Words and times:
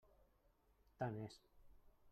Tant 1.03 1.21
és. 1.27 1.39